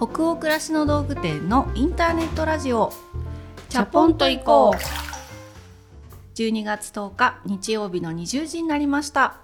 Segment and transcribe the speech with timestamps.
[0.00, 2.90] 北欧暮らしの道具店のインターネットラジオ。
[3.68, 6.38] チャポンと行こう。
[6.38, 9.42] 12月10日日曜日の20時になりました。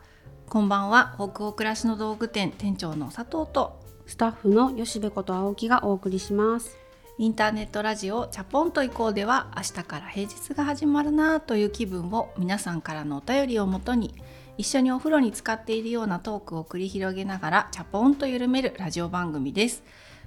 [0.48, 3.79] こんばんは北欧暮らしの道具店店長の佐藤と。
[4.06, 6.79] スタッフの吉部こと青木がお送りします。
[7.18, 14.14] インターネットラジオチャポンと行こうでは明日から平日が始まるなという気分を皆さんからのお便りをもとに
[14.57, 19.82] 一緒にお風呂に浸かっているようなトークを繰り広げながらチャポンと緩めるラジオ番組です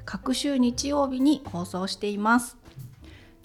[0.05, 2.57] 各週日曜日に放送しています。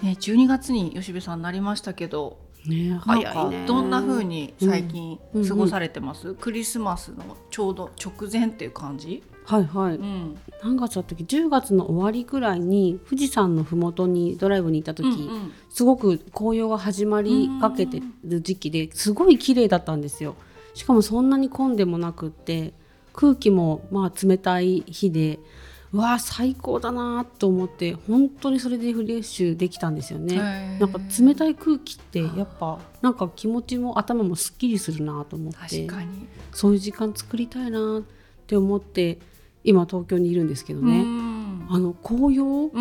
[0.02, 3.64] ね、12月に吉部さんなりましたけど、ね、早いね。
[3.66, 9.22] どんな風に最近過ごされてます、うんうんうん、クリスマスのちょうど直前っていう感じ？
[9.44, 20.34] はいはい、うん、何月だったっけ？10月の終わりぐらいに富士山の麓にドライブに行った時、うんうん、すごく紅葉が始まりかけてる時期ですごい綺麗だったんですよ。
[20.72, 22.72] しかもそんなに混んでもなくって
[23.12, 25.38] 空気もまあ冷たい日で
[25.94, 30.76] うわ最高だなと思って本当にそれでフレッシュできたんですよね。
[30.80, 35.88] なんか冷たい空気ってやっぱなんか気持ちも頭もすっきりするなと思って
[36.52, 38.02] そういう時間作りたいなっ
[38.48, 39.20] て思って
[39.62, 41.04] 今東京にいるんですけどね。
[41.70, 42.72] あの紅葉？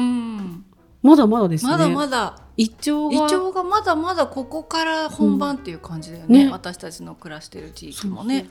[1.04, 1.72] まだまだですね。
[1.72, 2.40] まだまだ。
[2.58, 3.26] イチョウが。
[3.26, 6.42] イチョウがまだまだここから本番っていう感じだよね。
[6.42, 8.50] うんね、私たちの暮らしてる地域もね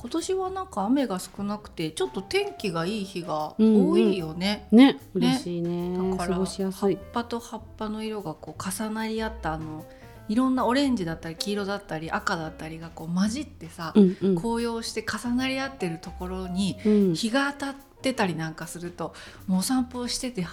[0.00, 4.66] 今年はなんか雨が少なくてちょっと天気がいい日が多いよね。
[4.72, 5.94] うんうん、ね嬉しいね。
[5.94, 9.84] だから葉っぱと葉っぱの色がこう重なり合ったあの
[10.30, 16.78] いろんなオレンジだったり黄色だったり赤だったりがこう混じってさ、うんうん、紅葉して重なり合ってるところに
[17.14, 19.12] 日が当たってたりなんかすると、
[19.46, 20.50] もうお散歩してては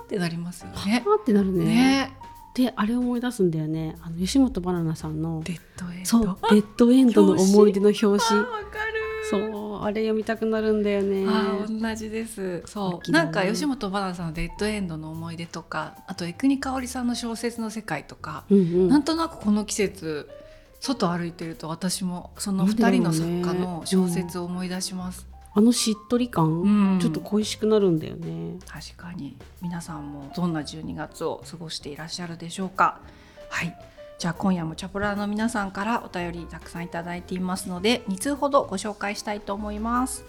[0.00, 1.02] ーってなりますよね。
[1.04, 1.64] はーってなるね。
[1.66, 2.16] ね
[2.56, 3.96] であれを思い出すんだよね。
[4.00, 6.04] あの吉本バナナさんのデッドエンド。
[6.06, 8.18] そうデッドエンドの思い出の表紙。
[9.28, 11.26] そうあれ読みたくなるんだよね。
[11.28, 12.62] あ同じです。
[12.64, 20.30] そう、ね、なんか吉本バナナさんのデッドエンドの思い出とかあと江国香織さんの小説の世界とか、うんうん、なんとなくこの季節
[20.80, 25.26] 外歩いてると私もその2人の作家の小説を思い出します。
[25.56, 28.58] あのしっとり感、うん、ちょっと恋しくなるんだよね。
[28.68, 29.38] 確かに。
[29.62, 33.00] 皆さんもどんな12月を過ごしていらっしゃるでしょうか。
[33.48, 33.74] はい。
[34.18, 40.26] じゃあ今夜もチャポラーの皆さんからお便りたくさんいただいていますので2通ほどご紹介したいと思います。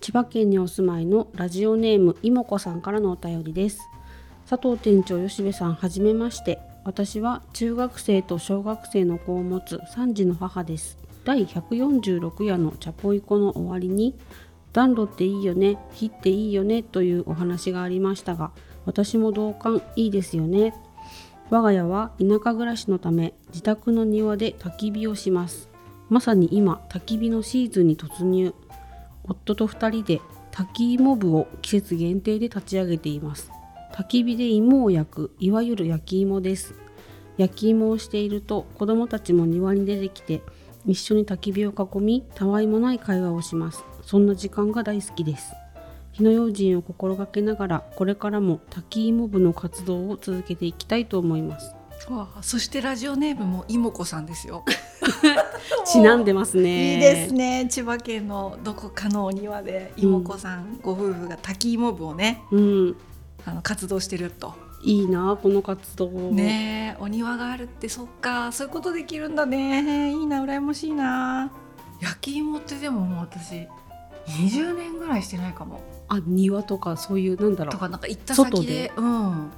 [0.00, 3.78] 千葉県にお住まいのラジオネームいもこさんからのお便りです。
[4.48, 6.72] 佐藤店長吉部さんはじめまして。
[6.84, 14.14] 私は中学生と小学生の子を持つ3児の母です第146夜のチャポイコの終わりに
[14.72, 18.52] 暖炉っていいよね火っていいよねというお話がありましたが
[18.86, 20.74] 私も同感いいですよね。
[21.50, 25.68] 我が家は田舎暮らしのため自宅の庭で焚き火をします。
[26.08, 28.54] まさに今焚き火のシーズンに突入。
[29.24, 33.50] 夫と2人で焚き芋部を季節限定で立ち上げています。
[33.94, 36.74] 焚き火で芋を焼くいわゆる焼き芋です。
[37.36, 40.42] 焼き芋をしていると子供たちも庭に出てきて
[40.86, 43.84] 一緒に焚き火を囲みたわいもない会話をします。
[44.02, 45.52] そんな時間が大好きです。
[46.12, 51.74] 火の用心を心がけながらこれからも焚き芋部の活動を続けていきたいと思います。
[52.10, 54.64] わあ、そしてラジオネームもいもこさんですよ。
[55.86, 56.94] ちなんでますね。
[56.94, 57.66] いいですね。
[57.70, 62.96] 千葉県のどこかのお庭でいもこさん、ご夫婦が焚き芋部をね、うん、
[63.44, 66.08] あの活動してるといいなこの活動。
[66.32, 68.52] ねお庭があるってそっか。
[68.52, 70.10] そういうことできるんだね。
[70.10, 71.50] いいな羨ましいな。
[72.00, 73.68] 焼き芋ってでももう私
[74.26, 75.80] 20年ぐらいしてないかも。
[76.08, 77.72] あ庭とかそういうなんだろう。
[77.72, 79.50] とかなんか行った先でうん。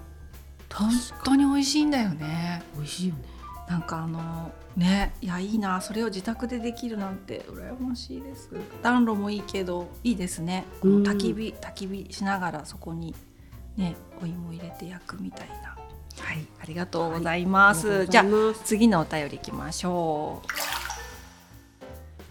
[0.75, 0.91] 本
[1.23, 2.63] 当に美味しいんだよね。
[2.75, 3.23] 美味しいよね。
[3.69, 5.81] なんかあのねいやいいな。
[5.81, 8.51] それを自宅でできるなんて羨ましいです。
[8.83, 10.65] 暖炉もいいけどいいですね。
[10.81, 13.15] この焚き火、焚き火しながらそこに
[13.77, 15.77] ねお芋入れて焼くみたいな。
[16.21, 16.47] はい。
[16.63, 18.25] ありがとうございます、はい、じゃあ
[18.65, 20.47] 次のお便りいきましょう。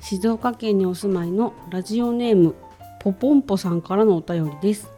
[0.03, 2.55] 静岡県にお住まいのラジオネーム
[2.99, 4.89] ポポンポさんからのお便りです。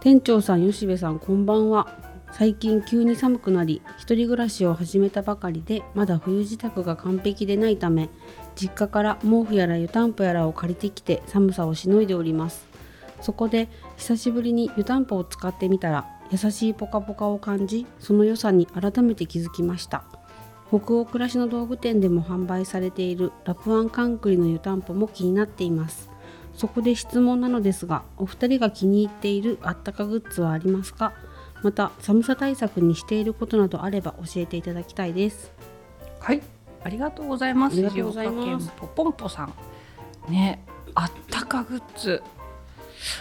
[0.00, 1.98] 店長さん吉部さんこんばんは。
[2.32, 8.08] 最近急に寒くなり一人暮らしを始めたばかりでまだ冬支度が完璧でないため
[8.56, 12.66] 実家から毛布やら湯たんぽやらを借りてきて寒さをしのいでおります。
[13.20, 13.68] そこで
[14.02, 20.02] 久しぶりに湯たんぽを使ってみたら優しいポカポカを感じその良さに改めて気づきました。
[20.70, 26.10] 北欧暮らしの道具店でも販売されているラプアンカンクリの湯たんぽも気になっています。
[26.52, 31.12] そこで質問なのですがお二人が気に入っているあったかグッズはありますか？
[31.62, 35.52] また寒さ対策にしていることなどあれば教えていただきたいです。
[36.18, 36.42] はい。
[36.82, 37.74] ありがとうございます。
[37.74, 38.72] ありがとうございます。
[38.76, 39.52] ポポンポさん。
[40.28, 40.64] ね
[40.96, 42.20] あったかグッズ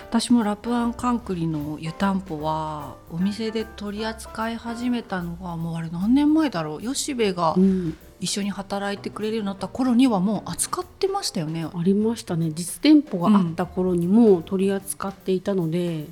[0.10, 6.82] 私もラプアンカンクリの湯たんぽはお店で取り扱い始めたのがもうあれ何年前だろう。
[6.82, 11.66] 吉部がうん、一緒に働いてくれるようになった頃にはもう扱ってましたよね。
[11.66, 12.52] ありましたね。
[12.54, 16.06] 実店舗があった頃にも取り扱っていたので、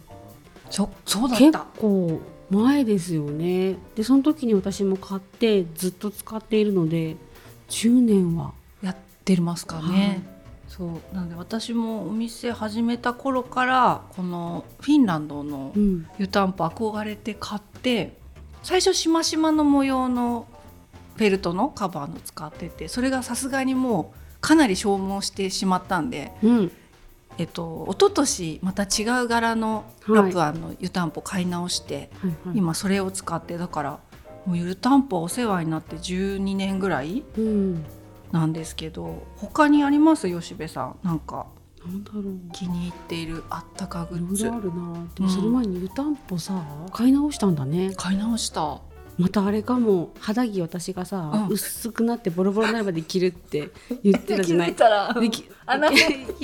[0.69, 2.19] そそうだっ結た構
[2.49, 3.77] 前ですよね。
[3.95, 7.15] でその時に私も買ってずっと使っているので
[7.69, 10.23] 10年はやってますかね、
[10.79, 11.15] そう。
[11.15, 16.07] なので私もお店始めた頃からこのフィンランドのうん。
[16.17, 18.17] 湯たんぽ憧れて買って
[18.63, 20.47] 最初しましまの模様の
[21.17, 26.71] フェルトのカバーの使っててそれがさすがにもうかなり消耗してしまったんで、うん。
[27.37, 32.57] えっと一昨年また違う柄のラプアンの湯たんぽ買い直して、はいはい。
[32.57, 33.99] 今それを使ってだから
[34.45, 37.85] もう湯たんぽお世話になって12年ぐらいうん
[38.31, 40.29] なんですけど他にあります？
[40.29, 40.99] 吉部さん。
[41.03, 41.47] なんか
[41.85, 42.23] なんだろう。
[42.53, 44.47] 気に入っているあったかグッズ。
[44.47, 45.07] いろいろあるな。
[45.15, 46.61] でもその前に湯たんぽさ、
[46.91, 47.93] 買い直したんだね。
[47.95, 48.81] 買い直した。
[49.17, 50.11] またあれかも。
[50.19, 51.53] 肌着私がさ、うん。
[51.53, 53.69] 薄くなってボロボロになるまで着るって
[54.03, 54.75] 言ってたじゃない。
[54.75, 55.95] たらできあの気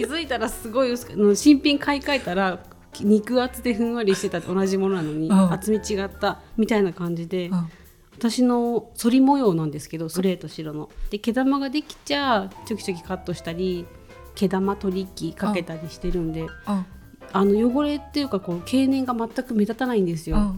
[0.05, 2.59] づいたらすごい薄くあの新品買い替えたら
[3.01, 5.51] 肉厚でふんわりしてた同じものなのに、うん。
[5.51, 7.67] 厚み違ったみたいな感じで、うん
[8.17, 10.89] 私の反り模様なんですけどグレーと白の。
[11.09, 13.85] で毛玉ができちゃちょきちょきカットしたり
[14.35, 16.49] 毛玉取り機かけたりしてるんで、うん。
[16.67, 20.55] あの汚れっていうかこう経年が全く目立たないんですよ。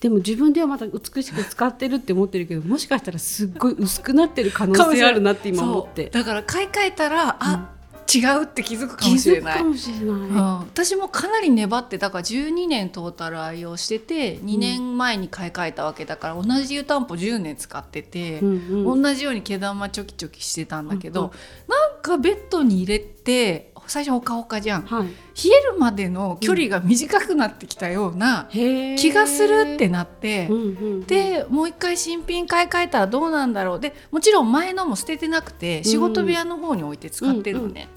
[0.00, 6.10] でも自分ではまだ美しく使ってるって思ってるけどもしかしたらすっごい薄くなってる可能性あるなって今思って。
[6.10, 7.75] だから買い替えたらあ、
[8.12, 9.64] 違うって気づくかもしれない。
[9.64, 19.02] もしれない、うん、私もかなり粘ってだから12年トータル愛用してて2年前に買い替えたわけだから同じ湯たんぽ10年使ってて、うんうん。
[19.02, 21.32] 同じように毛玉ちょきちょきしてたんだけど、うんうん。
[21.68, 24.84] なんかベッドに入れて最初ほかほかじゃん。
[24.84, 33.80] 冷はい、えるまでの距離が短くなってきたような気気がするってなって、うんうんうん、でもう一回新品買い替えたらどうなんだろう。
[33.80, 37.88] でもちろん前のも捨ててなくて仕事部屋の方に置いて使ってるのね、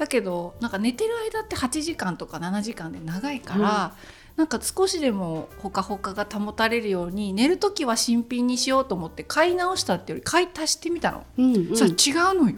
[0.00, 3.94] だけどなんか寝てる間って8時間とか7時間で長いから、
[4.34, 11.94] なんか少しでもほかほかが保たれるように寝る時は新品にしようと思って買い直したっていうより買い足してみたの、うんうん、それ違う
[12.42, 12.56] のよ。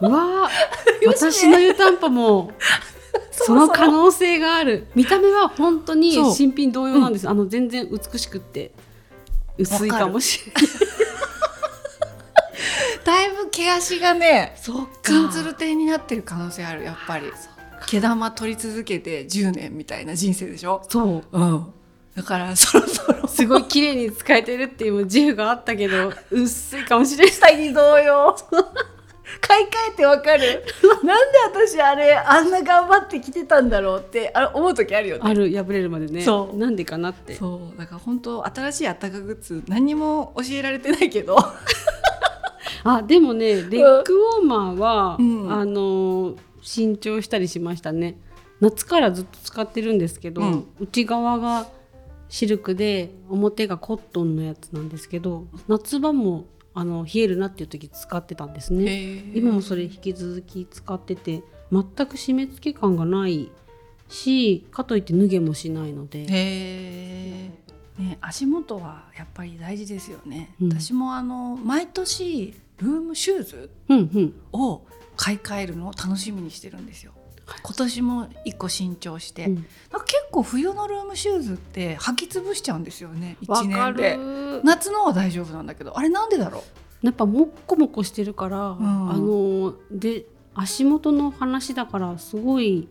[0.00, 0.48] うわ。
[1.02, 2.52] ー私の湯たんぽも
[3.32, 4.86] その可能性がある。
[4.94, 8.70] 見た目は本当に新品同様なんです、あの全然美しくって
[9.58, 11.01] 薄いかもしれない
[13.04, 17.26] だいぶ毛足がねそうツンツルになってる可能性あるやっぱり。
[17.88, 20.82] 毛玉取り続けて10年みたいな人生でしょ？
[20.88, 21.02] そ
[21.32, 21.38] う。
[21.38, 21.66] うん。
[22.14, 23.26] だからそろそろ。
[23.26, 27.34] すごい綺麗に使えてるっていう自負があったけど薄いかもしれない。
[27.34, 28.36] 下着同様
[29.40, 30.62] 買い替えてわかる？
[31.02, 35.22] なんで私あれあんな頑張って着てたんだろうってあれ思う時あるよね。
[35.24, 36.22] ある破れるまでね。
[36.22, 36.56] そう。
[36.56, 37.34] なんでかなって。
[37.34, 37.78] そう。
[37.78, 41.36] だから本当新しいあったかグッズ何にも教えられてないけど
[42.84, 45.52] あでもねレッグウォーマーは、うん。
[45.52, 48.18] あの新調したりしましたね。
[48.60, 50.66] 夏からずっと使ってるんですけど、うん。
[50.80, 51.68] 内側が
[52.28, 59.32] シルクで表がコットンのやつなんですけど夏場もあの冷えるなっていう時使ってたんですね。
[59.34, 63.50] 今もそれ引き続き使ってて全く締め付け感がない
[64.08, 70.72] しかといって脱げもしないので、ね、足元はやっぱり大事ですよね、うん。
[70.72, 73.70] 私もあの毎年ルームシューズ
[74.52, 74.82] を
[75.16, 77.12] 買い替えるのを楽しみにしてるんですよ。
[77.62, 79.54] 今年も一個新調して、うん。
[79.54, 84.62] なんか結構冬のルームシューズって履き潰しちゃうんですよね1わか年でる。
[84.64, 85.98] 夏のは大丈夫なんだけど。
[85.98, 86.62] あれなんでだろ
[87.02, 89.10] やっぱもっこもこしてるから、ん。
[89.10, 90.24] あので
[90.54, 92.88] 足元の話だからすごい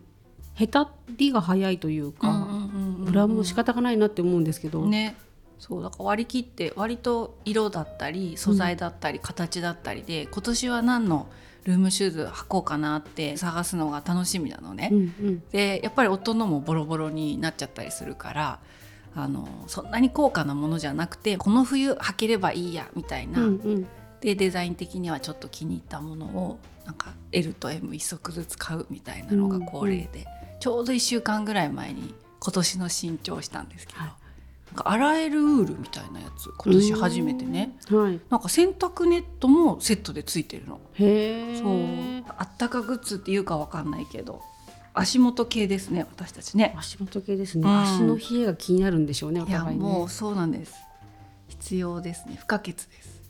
[0.54, 2.46] へたりが早いというう、か、
[2.98, 5.16] ブラウンも仕方がないなって思うんですけど、ね
[5.62, 11.28] そうだから割り切って割と色だったり素材だったり形だったりで、今年は何の
[11.62, 14.88] ルームシューズ履こうかなって探すのが楽しみなのね。
[14.90, 15.42] うんうん。
[15.52, 18.58] でやっぱり夫のもボロボロになっちゃったりするから
[19.14, 23.86] あのそんなに高価なものじゃなくてこの冬履ければいいやみたいな、うんうん。
[24.20, 30.26] でデザイン的にはちょっと気に入ったものをなんか L と M1 足ずつ買うみたいなのが恒例で、
[30.58, 34.21] ちょうど1週間ぐらい前に今年の新調したんですけど、はい
[34.72, 37.76] なんか洗えるウールみたいなやつ今年初めてね。
[37.90, 38.20] はい。
[38.30, 40.80] なんか洗濯ネットもセットでついてるの。
[40.94, 42.34] へえそう。
[42.38, 44.40] あったかグッズっていうかわかんないけど。
[44.94, 46.74] 足元系ですね私たちね。
[46.78, 47.82] 足元系ですね、うん。
[47.82, 49.82] 足の冷えが気になるんでしょうねお互いね。
[49.82, 50.74] もうそうなんです。
[51.48, 52.36] 必要ですね。
[52.40, 53.22] 不可欠です。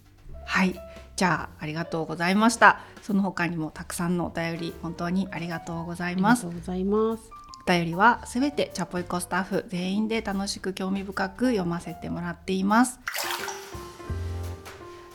[0.45, 0.79] はい。
[1.17, 2.81] じゃあありがとうございました。
[3.03, 6.47] その他にもたくさんのお便り本当にありがとうございます。
[6.47, 7.31] ありがとうございます。
[7.31, 13.01] お便りはすべてチャポイコスタッフ全員で楽しく興味深く読ませてもらっています。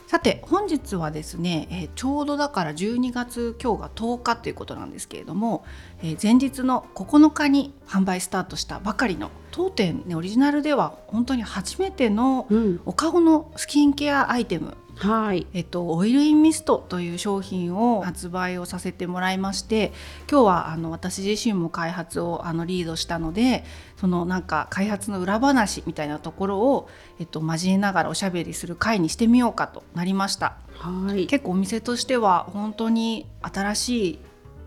[0.08, 5.66] さて本日はですね、えーちょうどだから12月今日が10日ということなんですけれども、
[6.02, 12.82] えー前日の9日に販売スタートしたばかりの当店、ね、オリジナルでは本当に初めてのうん。
[12.86, 15.46] お顔のスキンケアアイテムはい。
[15.54, 19.92] えっと、オイルインミストという商品を発売をさせてもらいまして
[20.30, 23.64] 今日はあの私自身も開発をあのリードしたので
[23.98, 26.90] そのなんか開発の裏話みたいなところを、
[27.20, 30.58] えっと、交えながらおしゃべりする会にしてみようかとなりました。
[30.80, 31.28] はい。
[31.28, 34.20] 結構お店としては本当に新しい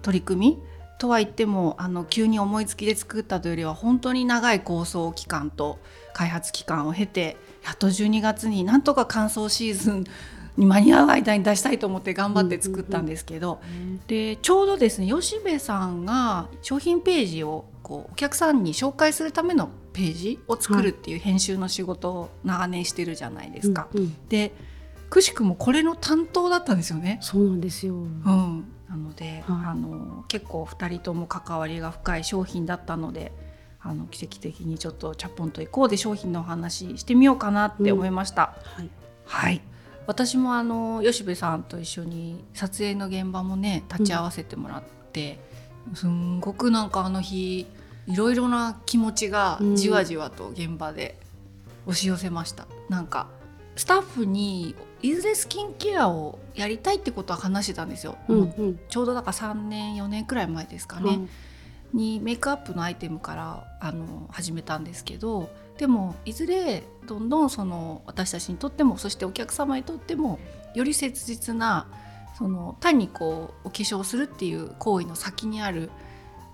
[0.03, 0.70] 取り組み
[1.00, 5.78] とは言ってもあの急に思いつきで作ったというよりは本当に長い構想期間と
[6.12, 10.04] 開発期間を経てやっと12月になんとか乾燥シーズン
[10.59, 13.62] に間に合う間に出したいと思って頑張って作ったんですけど、
[14.09, 23.88] でちょうどですね吉部さんが商品ページをこうお客さんに紹介するためのページを作るっていう編集の仕事を長年してるじゃないですか。
[23.95, 24.52] うんうんで
[25.09, 27.19] くしくもこれの担当だったんですよね。
[27.21, 33.33] そうなんですよ、うん、なので、はいあの結構2人とも関わりが深い商品だったので
[33.81, 38.55] あの奇跡的にちょっとチャポンと行こうで商品のお話してみようかなって思いました。
[38.65, 38.91] はい
[39.25, 39.61] はい
[40.07, 44.83] 私もあの吉部さんと一緒に撮影の現場もね立ち会わせてもらっ
[45.13, 45.39] て、
[45.95, 47.61] すんごくなんかあの日
[48.09, 51.17] いろいろな気持ちがじわじわと現場で
[51.87, 52.67] 押し寄せました。
[52.89, 53.29] なんか
[53.77, 58.19] スタッフにいずれスキンケアをやりたいってことは話してたんですよ。
[58.29, 58.81] うんうん。
[58.89, 61.21] ちょうどだから3年4年くらい前ですかね、
[61.93, 70.39] にメイクアップのアイテムからあの始めたんですけどでもいずれどんどんその私たちにとってもそしてお客様にとっても
[70.75, 71.87] より切実な
[72.39, 75.91] その単にこうお化粧するっていう行為の先にある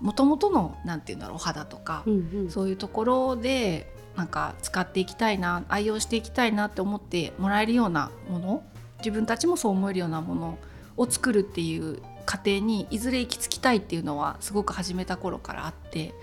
[0.00, 2.50] もともとのなんていうんだろうお肌とか、うんうん。
[2.50, 8.64] そういうところでなんか使っていきたいな愛用していきたいなって思ってもらえるようなもの
[8.98, 10.58] 自分たちもそう思えるようなもの
[10.96, 16.14] を作るっていう過程にいずれ行き着きたいっていうのはすごく始めた頃からあって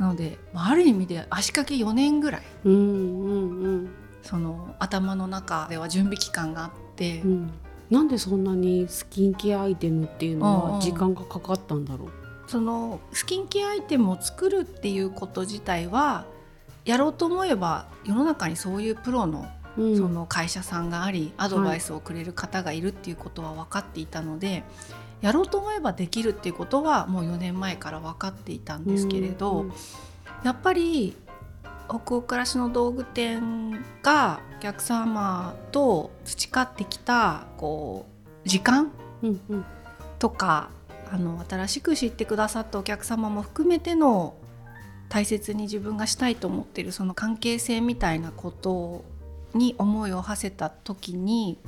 [0.00, 3.90] なので、まあ、ある意味で足掛け4年ぐらいうんうんうん。
[4.22, 7.50] その頭の中では準備期間があって、うん。
[7.90, 10.72] なんでそんなにスキンケアアイテムっていうのうんうん。
[10.76, 12.10] は時間がかかったんだろう、
[12.46, 16.24] そのスキンケアアイテムを作るっていうこと自体は
[16.84, 19.96] やろうと思えば世の中にそういうプロのうん。
[19.96, 24.64] その会社さんがありアドバイスをくれる方がいるっていうことは分かっていたので、
[25.20, 29.72] やろうと思えばできるっていうことはもう4年前から分かっていたんですけれど、うん
[30.42, 31.16] やっぱり
[31.88, 33.72] 北欧暮らしの道具店
[34.02, 38.06] がお客様と培ってきたこ
[38.44, 38.90] う時間
[40.18, 40.70] とか
[41.12, 44.34] あの新しく知ってくださったお客様も含めての
[45.10, 49.04] 大切に自分がしたいと思っているその関係性みたいなこと
[49.52, 51.58] に思いを馳せた時に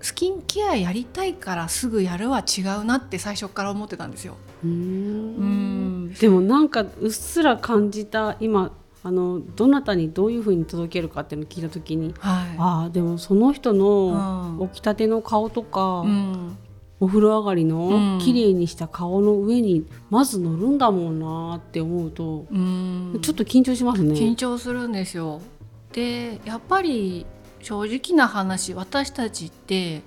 [0.00, 4.36] スキンケアやりたいからすぐやるは違うなって最初から思ってたんですよ。
[4.64, 6.06] うん。
[6.06, 6.14] ん。
[6.14, 8.70] でもなんかうっすら感じた今
[9.02, 12.56] あのどなたにどういうふうに届けるかっていうのを聞いた時にはい。
[12.58, 14.68] ああでもその人のうん。
[14.68, 16.56] 起きたての顔とか、うん
[17.00, 24.14] お風呂上がりうんの綺麗にした顔の上にまず乗るんだもんなって思うと、うんちょっと緊張しますね。
[24.14, 25.40] 緊張するんですよ。
[25.92, 27.26] でやっぱり
[27.62, 30.02] 正直な話私たちって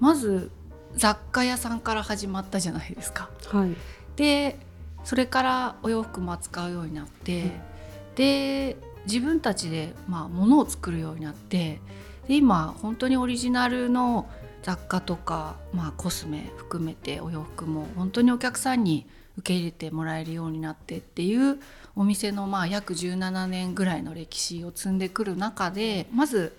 [0.00, 0.50] まず
[0.94, 3.28] 雑貨屋さんから始まったじゃないですか。
[3.46, 3.74] はい、
[4.16, 4.58] で
[5.04, 7.52] それからお洋服も扱うようになって、
[8.14, 8.76] で
[9.06, 11.80] 自分たちで、まあ、物を作るようになって
[12.26, 14.26] で今本当にオリジナルの
[14.66, 19.06] 雑貨とか、まあ、コスメ含めてお洋服も本当にお客さんに
[19.38, 21.60] 受け入れてもらえるようになってっていう
[21.94, 26.52] お店のまあ約17年ぐらいの歴史を積んでくる中でまず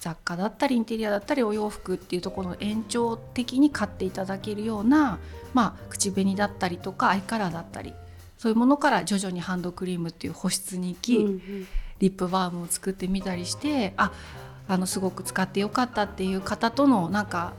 [0.00, 5.18] 雑貨だったりインテリアだったりお洋服っていうところの延長的に買っていただけるような、
[5.52, 7.92] まあ、口紅だったりとかアイカラーだったり
[8.38, 11.66] そういうものから徐々にハンドクリームっていう保湿に行き、うんうん。
[12.02, 14.10] リップバームを作ってみたりしてあ
[14.68, 17.52] あのすごく使ってよかったっていう方とのなんか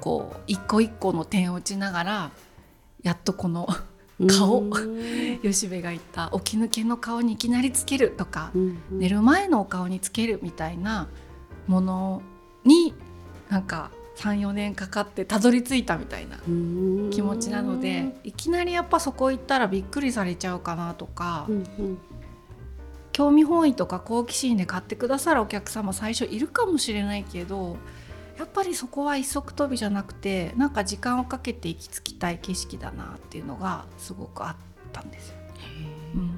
[0.00, 2.30] こう一個一個の点を打ちながら
[3.02, 3.68] やっとこの
[4.28, 4.72] 顔うん。
[5.42, 8.98] 吉部が言った起き抜けの顔にいきなりつけるとか、うんうん。
[8.98, 11.08] 寝る前のお顔につけるみたいな
[11.66, 12.22] もの
[12.64, 12.94] に
[13.50, 17.10] なんか34年かかってたどり着いたみたいなうん。
[17.10, 21.98] 気持ちなのでいきなりやっぱそこ行ったらびっくりされちゃうかなとか、うんうん
[23.16, 27.78] 興味本位とか好奇心で買ってくださるお客様最初いるかもしれないけど
[28.38, 34.56] やっぱりそこは一足飛びじゃなくてなんか時間をかけて行き着きたい景色だなっていうのがすごくあっ
[34.92, 35.36] たんですよ。
[36.16, 36.30] うん。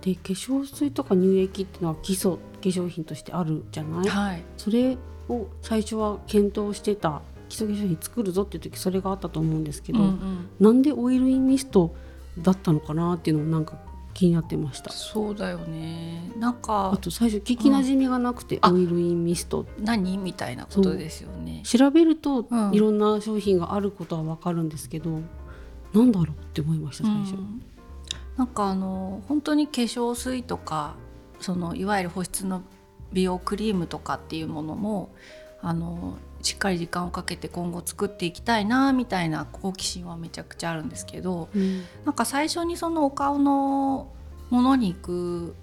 [0.00, 4.96] で化粧水とか乳液っていうのは基礎化粧品としてあるじゃない、はい、それ
[5.28, 7.20] を最初は検討してた
[7.50, 10.48] 基礎化粧品作るぞっていう時それがあったと思うんですけど、うんうん。
[10.58, 11.94] なんでオイルインミスト
[12.38, 14.90] だったのかなっていうのもなんか気になってました。
[14.92, 16.32] そうだよね。
[16.38, 19.66] なんあかと最初聞きなじみがなくて、あオイルインミスト。
[19.78, 21.62] 何みたいなことですよね。
[21.64, 22.72] 調べるとうん。
[22.72, 25.20] いろんな商品があることはわかるんですけど、
[25.92, 27.62] なんだろうって思いました最初、うん
[28.36, 30.94] なんかあの本当に化粧水とか
[31.38, 32.62] そのいわゆる保湿の
[33.12, 35.14] 美容クリームとかっていうものも
[35.60, 41.84] あのしっかり時間をかけて今後作っていきたいなみたいな好奇心はめちゃくちゃあるんですけどうん。
[42.04, 44.12] なんか最初にそのお顔の
[44.50, 45.54] ものに行く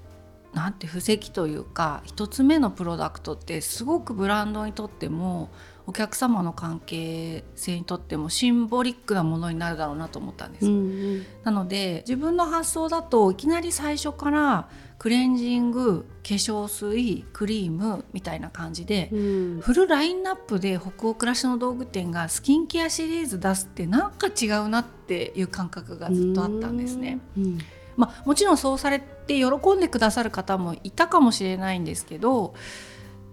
[0.53, 5.49] なんて布石というか一つ目のプロダクトってすごくブランドにとっても
[5.89, 10.67] お客様の関係性にとってもシンボリックなものになるだろうなと思ったんです。
[10.67, 14.69] うんなので自分の発想だといきなり最初から
[14.99, 27.19] クレンジング化粧水クリームみたいな感じで、うんフルラインナップで北欧暮らしの道具店がスキンケアシリーズ出すってなんか違うなっていう感覚がずっとあったんですね。
[27.35, 27.57] うん
[27.97, 32.53] まあ、もちろんそうされて喜んでくださる方もいたかもしれないんですけど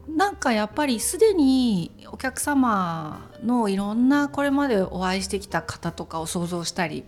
[0.09, 7.05] なんかやっぱりすでにお客様のいろんなこれまでお会いしてきた方とかを想像したり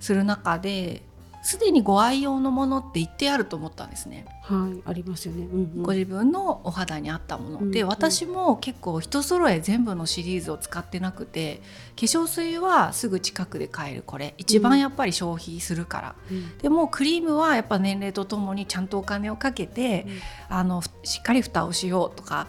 [0.00, 1.02] する中で
[1.46, 4.26] すでにご愛用のものって言ってあると思ったんですね。
[4.42, 5.82] はいありますよね、うんうん。
[5.84, 11.60] ご自分のお肌に合ったもの、うんで私も結構一揃え全部のシリーズを使ってなくて
[11.94, 14.34] 化粧水はすぐ近くで買えるこれ。
[14.38, 16.58] 一番やっぱり消費するから、うん。
[16.58, 20.06] でもクリームはやっぱ年齢とともにちゃんとお金をかけて、
[20.48, 22.48] あのふしっかり蓋をしようとか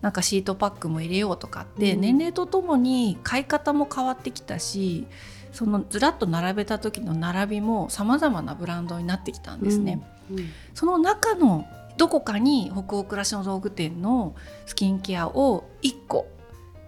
[0.00, 2.00] なんかシートパックも入れようとかって、うん。
[2.00, 5.06] 年齢とともに買い方も変わってきたし
[5.52, 10.02] そのずらっと並べた時の並びもさまざまなブランドになってきたんですね。
[10.30, 11.66] うんその中の
[11.96, 14.34] どこかに北欧暮らしの道具店の
[14.64, 16.28] スキンケアを1個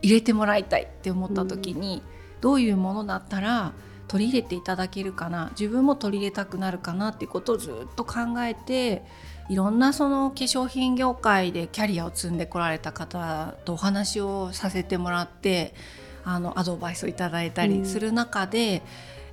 [0.01, 2.03] 入れてもらいたいって思った時に、
[2.41, 3.73] どういうものだったら
[4.09, 9.03] 取り入れていただけるかな自分も取り入れたくなるかなっていうことをずっと考えて
[9.49, 15.75] いろんなその化粧品業界でキャリアを積んでこられた方とお話をさせてもらって
[16.25, 18.83] あのアドバイスをいただいたりする中で、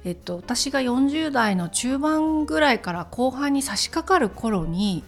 [0.04, 5.04] えっと、私が40代の中盤ぐらいから後半に差し掛かる頃に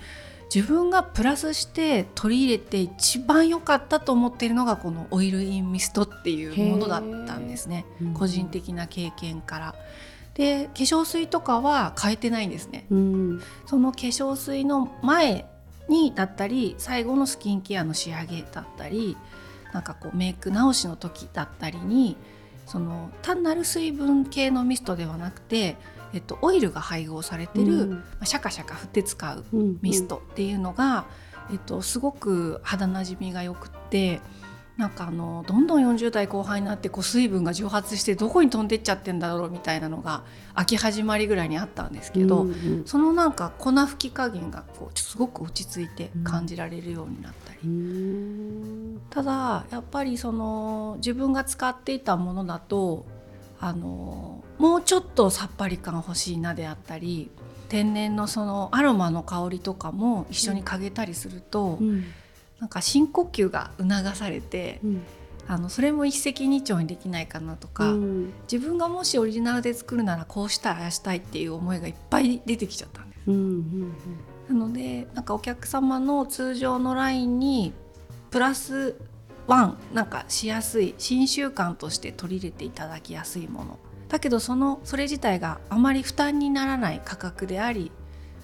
[0.54, 7.86] 自分がプラスして取り入れて一番良かったと思っているのがこのオイルインミストっていうものだったんですね。
[8.02, 8.14] へー。
[8.14, 9.76] 個人的な経験から。
[10.34, 12.86] で化粧水とかは変えてないんですね。
[12.92, 13.42] うん。
[13.66, 15.46] その化粧水の前
[15.88, 19.16] にだったり最後のスキンケアの仕上げだったり
[19.74, 22.18] なんかこうメイク直しの時だったりに
[22.66, 25.78] その単なる水分系のミストではなくて、
[26.14, 27.90] えっと、オイルが配合されてる、うん。
[27.92, 31.06] まあシャカシャカ振って使ううんミストっていうのが、
[31.52, 34.22] えっと、すごく肌なじみがよくって
[34.78, 42.84] なんかあのどんどん40代後半になってこう水分が蒸発してどこに飛んでっちゃってんだろうみたいなのが秋始まりぐらいにあったんですけど、うんうん。
[42.86, 49.02] そのなんか粉吹き加減がこうすごく落ち着いて感じられるようになったり、うん。
[49.10, 53.06] ただやっぱりその自分が使っていたものだと
[53.60, 57.30] あのもうちょっとさっぱり感欲しいなであったり
[57.70, 62.04] 天然のそのアロマの香りとかも一緒に嗅げたりすると、うん
[62.62, 65.02] なんか深呼吸が促されてうん。
[65.48, 68.34] あのそれも一石二鳥にできないかなとか、うん。
[68.50, 73.22] 自分がもしオリジナルで作るならこうしたいああしたいっていう思いがいっぱい出てきちゃったんです。
[73.28, 73.38] うんう
[74.54, 74.60] ん。
[74.60, 77.74] なのでなんかお客様の通常のラインに
[78.30, 78.96] プラス
[79.48, 83.80] ワンなんかしやすい新習慣として取り入れていただきやすいもの。
[84.08, 87.92] だけどそのそれ自体があまり負担にならない価格であり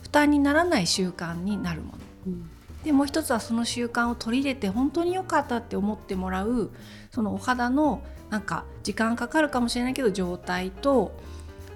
[0.01, 1.99] 負担にならない習慣になるもの。
[2.27, 2.49] うん
[2.83, 6.71] でもう一つはその習慣を取り入れて本当に良かったって思ってもらう
[7.11, 11.19] そのお肌のなんか時間かかるかもしれないけど状態と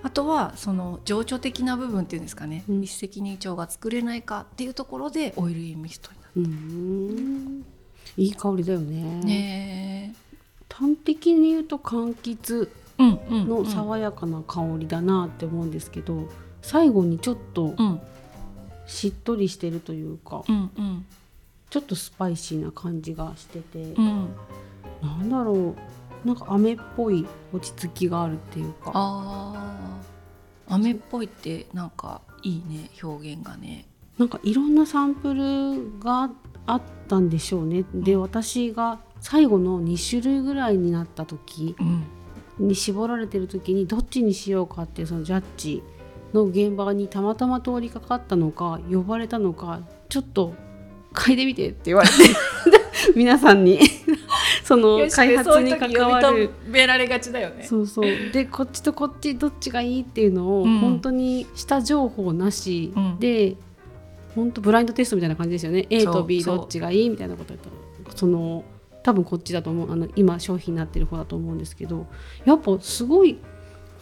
[0.04, 2.84] あとはその情緒的な部分っていうんですかね、うん。
[2.84, 7.66] 一石二鳥が作れないかっていうところでオイルインミストになうん。
[8.18, 9.20] いい香りだよね。
[9.22, 9.26] る。
[9.26, 10.16] ね
[10.70, 16.30] 端的に言うと柑橘の爽やかな香りだなって思うんですけど、
[16.62, 18.02] 最後にちょっとうん
[18.92, 21.06] しっとりしてるというか、うんうん。
[21.70, 24.36] ちょっとスパイシーな感じがしてて、うん。
[25.02, 25.76] なんだろ
[26.26, 28.92] うなんか飴っぽい落ち着きがあるっていうか。
[28.94, 30.76] あー。
[30.76, 33.86] 飴っぽいってなんかいいね表現がね。
[34.18, 36.30] なんかいろんなサンプルが
[36.68, 37.86] あったんでしょうね。
[37.94, 42.04] で私が最後の2種類ぐらいになった時うん。
[42.68, 45.82] に絞られてる時にどっちにしようかっていうそのジャッジ
[46.34, 50.54] の現場にたまたま通りかかったのか呼ばれたのかちょっと
[51.14, 52.16] 嗅いでみてって言われて
[53.16, 53.80] 皆さんに
[54.64, 56.52] その開発に関わる。
[56.68, 57.64] められがちだよね。
[57.64, 58.32] そうそう。
[58.32, 60.80] でこっちとこっちどっちがいいっていうのを、うん。
[60.80, 62.94] 本当に下情報なし。
[62.96, 63.20] うん。
[63.20, 63.58] で、
[64.34, 65.88] 本当ブラインドテストみたいな感じですよね。
[65.90, 68.16] A そと B どっちがいいみたいなこと言ったら。
[68.16, 68.64] その
[69.04, 72.06] 多分こっちだと思うあの今商品になってる方だと思うんですけど
[72.46, 73.40] やっぱすごい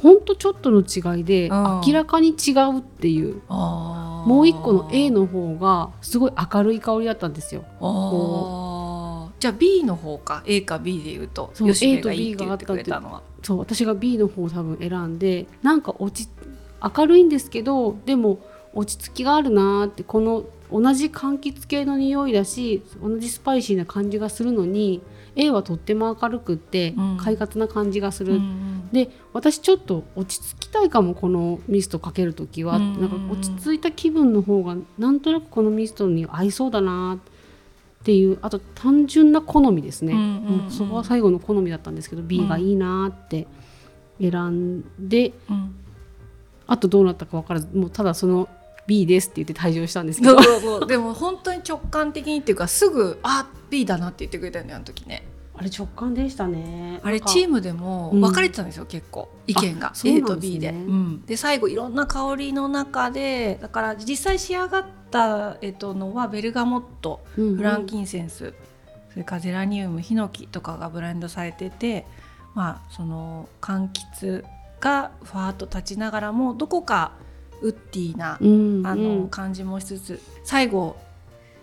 [0.02, 1.82] ほんとちょっとの違いでうん。
[1.86, 7.62] 明らかに違うっていう、もう一個の A の方がすごい明るい香りだったんですよ。
[9.40, 10.44] じゃあ B の方か。
[10.46, 13.22] A か B で言うとそう吉 A と部がいい B って言ってくれたのは。
[13.44, 16.30] そう私が B の方を多分選んでなんか落ち
[16.96, 18.40] 明るいんですけどでも
[18.74, 25.02] 落ち着きがあるなーってこの同じ柑橘系の匂いだし同じスパイシーな感じがするのに
[25.36, 27.18] A はとっても明るくってうん。
[27.18, 43.46] 快活な感じがする、うんで私ちょっと落ち着きたいかもこのミストかける時は、うんなんか落ち着いた気分の方がなんとなくこのミストに合いそうだなっていうあと単純な好みですね、うんうそこは最後の好みだったんですけど B がいいなって
[44.20, 45.76] 選んで、うん。
[46.66, 48.50] あとどうなったか分からずもうただその
[48.90, 50.42] B ですって言って退場したんですけど。
[50.42, 50.88] そうそうそう。
[50.88, 55.24] でも本当に直感的にっていうかすぐあ B だなって言ってくれたよねあの時ね。
[55.56, 57.00] あれ直感でしたね。
[57.04, 59.30] あれチームでも分かれてたんですよ、結構。
[59.46, 59.92] 意見が。
[59.92, 60.70] あそう A と B で。
[60.70, 61.26] うん。
[61.26, 67.22] で最後いろんな香りの中でだから実際仕上がった、えっと、のはベルガモット。
[67.38, 67.58] うんうん。
[67.58, 68.54] フランキンセンス、
[69.12, 72.06] それからゼラニウムヒノキとかがブレンドされてて
[72.56, 74.44] まあその柑橘
[74.80, 77.12] がふわっと立ちながらもどこか
[77.62, 78.86] ウッディな、うん。
[78.86, 80.98] あの感じもしつつ最後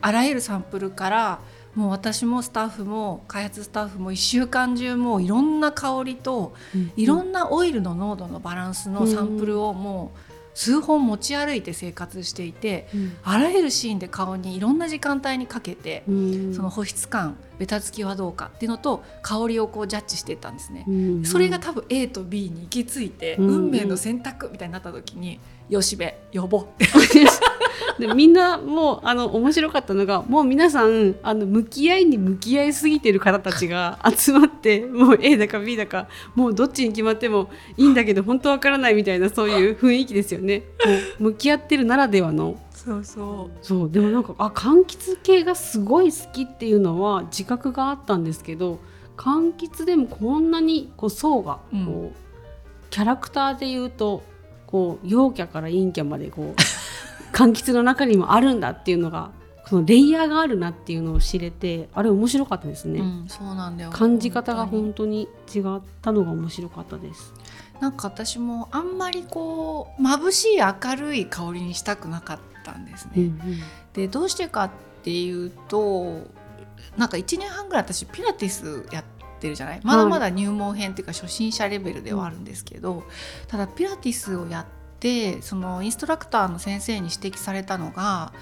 [0.00, 1.40] あらゆるサンプルから
[1.74, 6.92] もう私もスタッフも開発スタッフも1週間中もういろんな香りとうん。
[6.96, 10.18] いろんなオイルの濃度のバランスのサンプルをもう
[10.54, 13.16] 数本持ち歩いて生活していてうん。
[13.24, 16.54] あらゆるシーンで顔にいろんな時間帯にかけてうん。
[16.54, 20.84] その保湿感ベタつきはどうかっていうのと香りをこうジャッジしていったんですね。
[20.86, 25.40] うんそれが多分 A と B に行き着いて、うん運命の選択みたいになった時に
[25.70, 26.86] 「吉部呼ぼう」って
[27.98, 40.64] でみんなもうあの面白かったのがもう皆さんあの向き合いに向き合いすぎてる方たちが集まってもう A だか B だかもうどっちに決まってもいいんだけど本当わからないみたいなそういう雰囲気ですよね。
[41.18, 43.58] もう向き合ってるならではのそうそう。
[43.60, 48.78] そうでもなんかあ柑橘系がすごい好きっていうのは自覚があったんですけど
[49.16, 52.14] 柑橘でもこんなにこう層がこう、うん
[52.88, 54.22] キャラクターで言うと
[54.66, 56.60] こう陽キャから陰キャまでこう
[57.36, 59.32] 柑橘の中にもあるんだっていうのが
[59.66, 63.90] そのレイヤーがあるなっていうのを知れてあれ面白かったですね、うん、そうなんだよ。
[63.90, 67.34] 感じ方が本本当に違ったのが面白かったです。
[67.80, 73.40] なんか私もあんまりこう眩しい明るい香りにしたくなかったんですね、うん
[73.92, 74.70] でどうしてかっ
[75.02, 76.26] ていうと
[76.98, 79.04] なんか1年半ぐらい私ピラティスやっ
[79.40, 79.80] てるじゃない。
[79.82, 83.04] まだまだ入門編っていうか初心者レベルではあるんですけど、
[83.48, 84.66] ただピラティスをやっ
[85.00, 88.32] てそのインストラクターの先生に指摘されたのが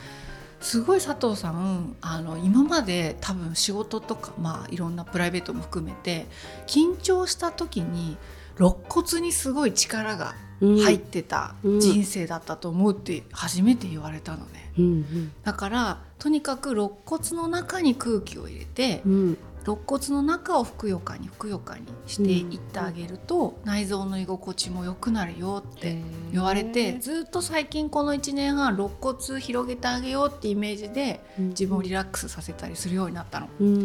[0.60, 6.26] すごい佐藤さんあの今まで多分仕事とか、まあ、いろんなプライベートも含めて
[6.66, 8.16] 緊張した時に
[8.58, 10.78] 肋骨にすごい力がうん。
[10.78, 11.80] 入ってたうん。
[11.80, 14.72] 人生だったと思うって初めて言われたのね。
[14.78, 19.12] うんだからとにかく肋骨の中に空気を入れてうん。
[19.12, 33.48] うん肋骨の中をふくよかにふくよかにしていってあげると、内臓の居心地も良くなるよって言われてずっと最近この1年半肋骨広げてあげようってイメージで自分をリラックスさせたりするようになったの。
[33.58, 33.80] うんう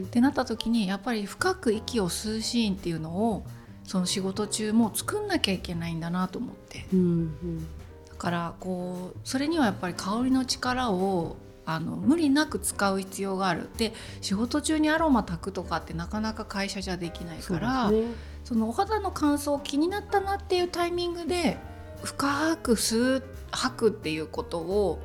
[0.00, 0.02] ん。
[0.02, 3.42] ってなった時にやっぱり深く息を吸うシーンっていうのを
[3.84, 6.86] その仕事中も作んなきゃいけないんだなと思って。
[6.92, 7.02] うんう
[7.46, 7.66] ん。
[8.08, 13.68] だからこうそれにはやっぱり香りの力をあの無理なく使う必要がある。
[13.76, 18.02] で仕事中にアロマ炊くとかってなかなか会社じゃできないそうからね。
[18.50, 21.58] のお肌の乾燥気になったなっていうタイミングで
[22.02, 25.00] 深く吸う吐くっていうことを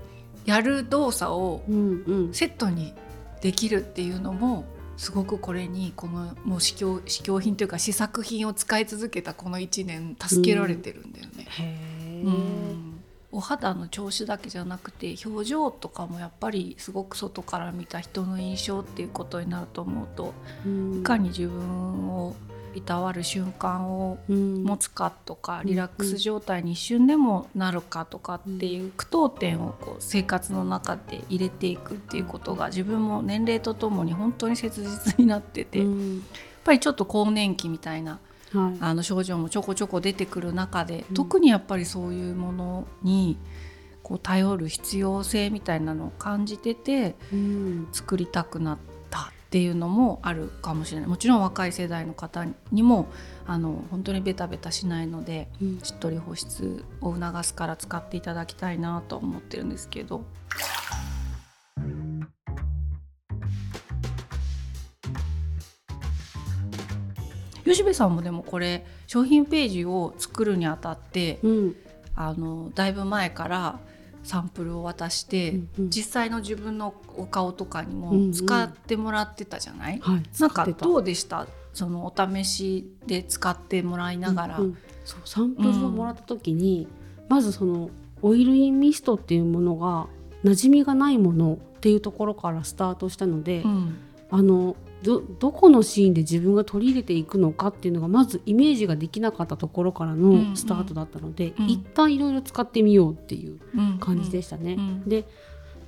[0.45, 2.33] やる動作をうんうん。
[2.33, 2.93] セットに
[3.41, 4.65] できるっていうのも
[4.97, 11.45] すごくこれにこのもう試供試供品というか試作品を使い続けたこの1年助けられてるんだよね。
[11.49, 12.33] へうん。
[12.33, 12.97] ー
[13.29, 20.33] お肌の調子だけじゃなくて表情とかもやっぱりすごく外から見た人の印象っていうことになると思うと
[20.65, 20.99] うん。
[21.01, 22.35] いかに自分を
[22.75, 25.67] いたわる瞬間をうん持つかとか、うん。
[25.67, 36.23] リラックス状態に一瞬でもなるかとかっていう句読点をこう生活の中で入れていくっていうことが自分も年齢とともに本当に切実になってて、やっうん
[36.63, 38.19] ぱりちょっと更年期みたいな
[38.53, 38.77] はい。
[38.79, 41.15] あの症状もちょこちょこ出てくる中で、うん。
[41.15, 43.37] 特にやっぱりそういうものに
[44.03, 47.87] こう頼る必要性みたいなのを感じててうん。
[47.91, 48.96] 作りたくなった
[49.47, 51.09] っていうのもあるかもしれない。
[51.09, 53.07] もちろん若い世代の方にも
[53.45, 55.79] あの本当にベタベタしないのでうん。
[55.79, 60.25] しっとり保湿を促すから使っていただきたいなと思ってるんですけど。
[67.63, 71.75] 吉部さんもでもこれ商品ページを作るにあたってうん。
[72.15, 73.79] あのだいぶ前から
[74.27, 75.89] サンプルを渡して、うんうん。
[75.89, 78.27] 実際の自分のお顔とかにうんうん。
[78.27, 80.23] も使ってもらってたじゃない、はい。
[80.39, 80.85] なんか使ってた。
[80.85, 81.47] どうでした？
[81.73, 84.57] そのお試しで使ってもらいながら。
[84.59, 84.77] うんうん。
[85.05, 86.87] そうサンプルをもらった時に、
[87.29, 87.89] まずその
[88.21, 90.07] オイルインミストっていうものが
[90.43, 93.97] 馴染みがないものっていうところからスタートしたので、うん。
[94.29, 100.49] あのどどこのシーンで自分が取り入れていくのかっていうのがまずイメージができなかったところからうんうん。
[100.51, 101.69] のスタートだったので、うん。
[101.69, 104.73] 一旦いろいろ使ってみようっていううん感じでしたね。
[104.73, 105.25] うんで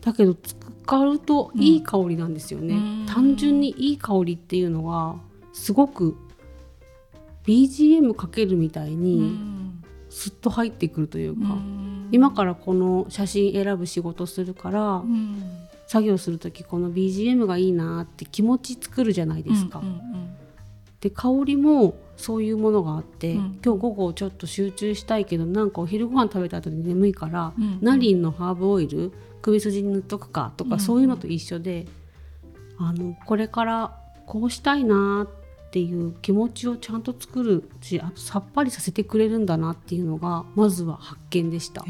[0.01, 3.05] だけど使うといい香りなんですよね、うん。
[3.05, 5.17] 単純にいい香りっていうのは
[5.51, 6.15] すごく
[7.45, 9.03] BGM かけるみたいうん。
[9.03, 9.39] に
[10.09, 12.09] スッと入ってくるというか、うん。
[12.11, 15.43] 今からこの写真選ぶ仕事するから、うん
[15.89, 19.80] 作業する時この BGM がいいなって気持ち作るじゃないですか。
[19.80, 20.36] うんうん
[20.99, 23.60] で香りもそういうものがあって、うん。
[23.63, 27.80] 今日午後ちょっと集中したいけどなんかお昼ご飯食べた後に眠いから、うんうん。
[27.82, 30.80] ナリンのハーブオイル首筋に塗っとくかとか、うん。
[30.82, 31.88] そういうのと一緒で
[32.78, 41.86] あのこれからこうしたいなっていう気持ちをちゃんと作るしあとさっぱりさせてくれるんだなっていうのがまずは発見でした。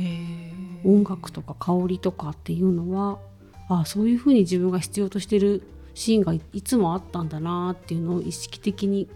[0.86, 3.18] 音楽とか香りとかっていうのは
[3.70, 9.08] あそういうふうに自分が必要としてるシーンがいいつもあったんだなっていうのを意識的に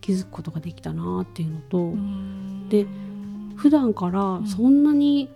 [0.00, 2.68] 気づくことができたなっていうのと、うん。
[2.68, 2.86] で
[3.56, 5.30] 普段からそんなに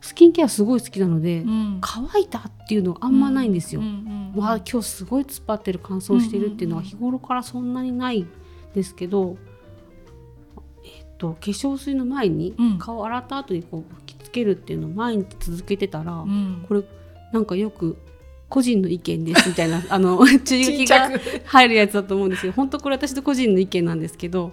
[0.00, 1.78] スキンケアすごい好きなので、うん。
[1.80, 3.80] 乾いたっていうのがあんまないんですよ。
[3.80, 8.26] うんうんうんわあ今日すごい突っ張ってる乾燥してるっていうのは日頃からそんなにない
[8.74, 9.36] ですけど、
[10.84, 12.78] えっと化粧水の前にうん。
[12.78, 16.64] 顔洗った後にこう吹きつけるっていうのを毎日続けてたら、うん。
[16.66, 16.82] これ
[17.34, 17.98] なんかよく
[18.48, 21.10] 個人の意見ですみたいな あの注意書きが
[21.44, 24.52] 入るやつだと思うんですけど本当これ私の個人の意見なんですけど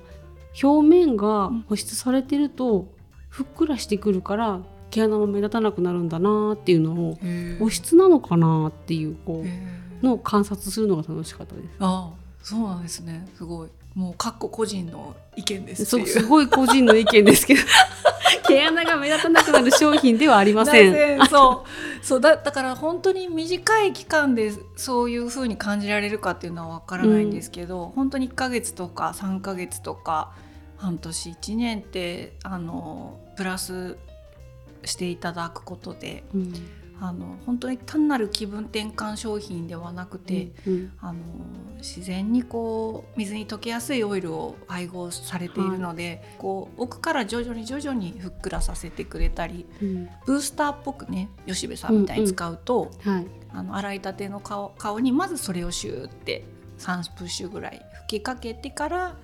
[0.62, 2.88] 表面が保湿されてると
[3.30, 7.18] ふっくらしてくるから毛穴も目立たなくなるんだなっていうのを
[7.60, 10.06] 保湿なのかなっていうこへうー。
[10.06, 11.68] のを観察するのが楽しかったです。
[11.80, 13.28] ああそうなんですね。
[13.38, 13.70] すごい。
[13.94, 17.62] もうかっこ個人の意見ですそうすごい個人の意見ですけど
[18.52, 21.26] 毛穴が目立たなくなる商品ではありません。
[21.28, 21.64] そ
[22.02, 22.06] う。
[22.06, 22.22] そう。
[22.22, 30.34] だだから本当に短い期間でそういう風に感じられるかっていうのはわからないんですけど、本当に1ヶ月とか3ヶ月とか
[30.78, 33.98] 半年1年ってあのプラス
[34.84, 36.54] していただくことでうん
[37.04, 41.20] あの本当に単なる気分転換商品ではなくて、うんあの
[41.80, 50.10] 自然にこう水に溶けやすいオイルを配合されているので、こう奥から徐々に徐々にふっくらさせてくれたりうん。
[50.28, 53.26] ブースターっぽくね吉部さんみたいに使うと、はい。
[53.52, 56.46] あの洗いたての顔顔にまずそれをシューって
[56.78, 59.18] 3プッシュぐらい吹きかけてから化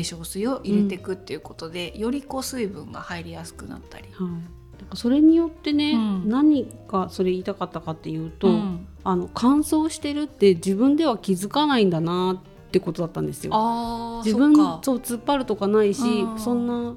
[0.00, 4.08] 粧水を入れていくっていうことで、よりこう水分が入りやすくなったり。
[4.14, 6.28] はい、なんかそれによってね、うん。
[6.28, 8.86] 何がそれ言いたかったかっていうと、うん。
[9.04, 14.22] あの乾燥してるって自分では気づかないんだなってことだったんですよ。
[14.24, 16.38] 自分そう突っ張るとかないしうん。
[16.38, 16.96] そんな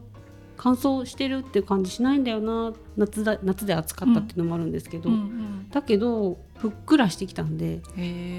[0.58, 5.70] 乾燥してるっていう感じしないんだよな夏だ夏で暑かったっていうのもあるんですけど、うんうん。
[5.70, 7.82] だけどふっくらしてきたんで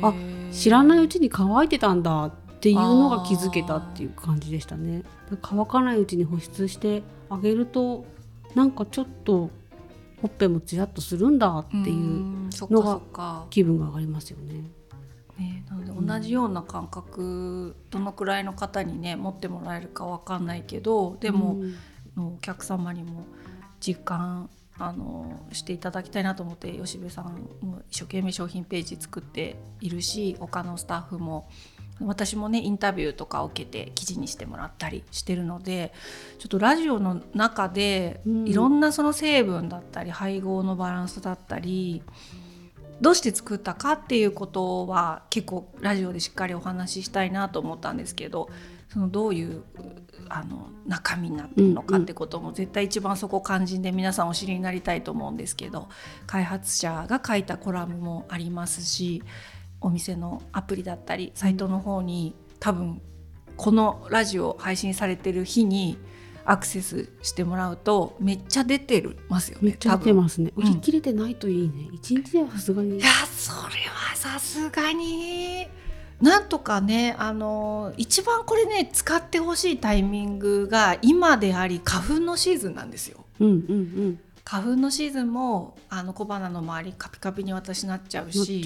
[0.03, 0.13] あ
[0.51, 5.05] 知らないうちに乾いてたんだっていうのが気づけたっていう感じでしたね。
[5.41, 8.05] 乾かないうちに保湿してあげると
[8.55, 9.51] なんかちょっと
[10.21, 11.99] ほっぺもつやっとするんだっていうう
[12.47, 14.65] んそっかのが気分が上がりますよね。
[15.39, 21.75] ね、なので同じような感覚どのくらいの方にね持ってもらえるかわかんないけどでも、うん
[22.21, 23.27] お客様にも
[23.81, 31.49] 実感あのしていただきたいなと思って吉部さんも一生懸命商品ページ作っているし他のスタッフも
[32.01, 35.93] 私もねインタビューとかを受けて記事にしてもらったりしてるので
[36.39, 38.49] ちょっとラジオの中でうん。
[38.49, 42.03] いろんなその成分だったり配合のバランスだったり
[43.01, 48.49] どうして作ったかっていうことは結構ラジオでしっかりお話ししたいなと思ったんですけど
[48.93, 49.63] そのどういう
[50.29, 55.89] あの中身になってるのかってことも絶対一番そこ肝心で皆さんお知りになりたいと思うんですけど
[56.27, 59.23] 開発者が書いたコラムもありますし
[59.81, 63.01] お店のアプリだったりサイトの方に多分
[63.57, 65.99] このラジオ配信されてる日に
[66.45, 70.53] アクセスしてもらうとめっちゃ出てるますよねめっちゃ出てますね。
[70.57, 71.89] 売り切れてないといいね。
[71.93, 73.01] 一、日ではさすがにい。
[73.01, 75.69] やそれはさすがに
[76.23, 83.27] なんとかねあの一番これね使ってほしいタイミングが今であり花粉のシーズンなんですよ。
[83.41, 84.21] うんうんうん。
[84.49, 88.65] 花粉のシーズンもあの小鼻の周りカピカピに私なっちゃうし。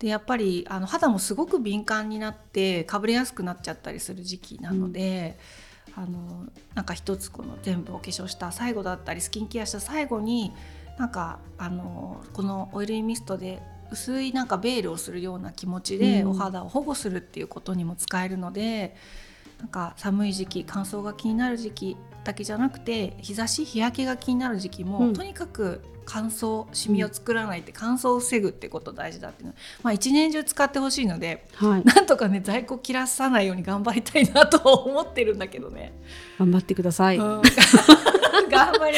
[0.00, 5.38] でやっぱりあの肌もすごく敏感になってかぶれやすくなっちゃったりする時期なので、
[5.94, 10.52] あのなんか一つこの全部お化粧した最後だったりスキンケアした最後に
[10.98, 18.96] なんかあのこのオイルインミストで薄いなんかベールをするような気持ちでうんお肌を保護するっていうことにも使えるので、
[19.60, 31.84] なんか寒い時期乾燥が気になる時期だけじゃなくて日差し日焼けが気になる時期も、うんとにかく乾燥シミを作らないって乾燥を防ぐってこと大事だっていうのまあ一年中使ってほしいのではい。
[31.84, 35.92] なんとかね在庫切らさないように頑張りたいなとは思ってるんだけどね。
[36.38, 37.16] 頑張ってください。
[37.16, 37.42] うん
[38.50, 38.96] 頑張り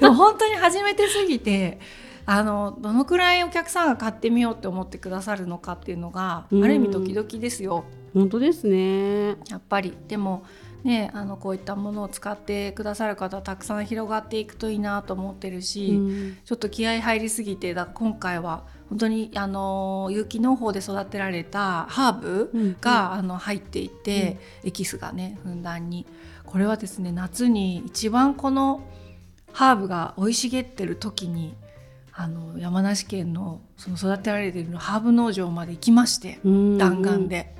[0.00, 1.80] でも本当に初めてすぎて
[2.24, 9.28] あのどのくらいお客さんが買ってみようって思ってくださるのかっていうのが、うんある意味ドキドキですよ本当ですね。
[9.48, 10.44] やっぱりでも
[10.84, 16.38] ねあのこういったものを使ってくださる方たくさん広がっていくといいなと思ってるし、うん。
[16.44, 26.06] ちょっと気合い入りすぎてだ今回は本当にあの有機農法で育てられたハーブうんが、あの入っていて、エキスがねふんだんに。
[26.46, 28.82] これはですね夏に一番この
[29.52, 31.54] ハーブが生い茂ってる時に
[32.14, 36.78] あの山梨県のその育てられているハーブ農場まで行きましてうん。
[36.78, 37.54] 弾丸で。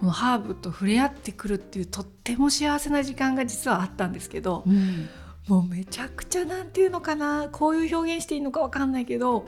[0.00, 5.08] このハーブと触れ合ってくるっていうとっても幸せな時間が実はあったんですけど、うん。
[5.46, 9.46] もうめちゃくちゃなんていうのかなこういう表現していいのかわかんないけど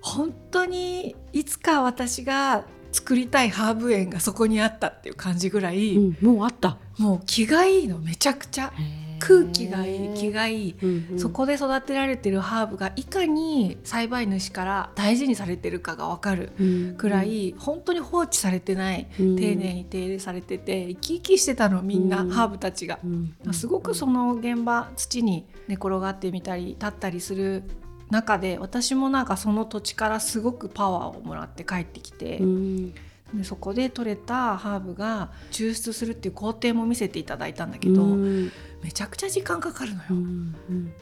[0.00, 6.16] 本当にいつか私が作りたいハーブ園がそこにあったっていう感じぐらい、うん。
[6.20, 6.78] もうあった。
[6.98, 8.72] もう気がいいのめちゃくちゃ
[9.18, 11.18] 空気がいい気がいい、うんうん。
[11.18, 16.52] そこで育てられてるハーブがいかに栽培主から大事にされてるかがわかる
[16.96, 19.36] くらい、本当に放置されてない、うん。
[19.36, 22.30] 丁寧に手入れされてて生き生きしてたのみんな、うん。
[22.30, 22.98] ハーブたちが。
[23.04, 27.62] うんすごくその現場土に寝転がってみたり立ったりする
[28.10, 32.94] 中で私もなんかその土地からすごくパワーをもらって帰ってきて、うん
[33.34, 38.52] でそこで採れたハーブが抽出するっていう工程も見せていただいたんだけど、うん。
[38.82, 40.04] めちゃくちゃ時間かかるのよ。
[40.10, 40.92] うんうん。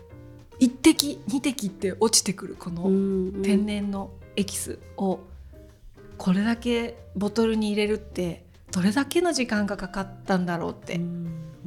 [0.58, 5.20] 一滴二滴って落ちてくるこのうん天然のエキスを
[6.16, 11.00] これだけボトルに入れるってどれだけの時間がかかったんだろうって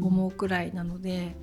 [0.02, 1.36] 思うくらいなので、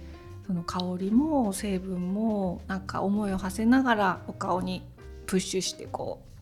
[0.46, 4.82] その香りも成分もなんか思いを馳せながらお顔に
[5.26, 6.33] プッシュしてこう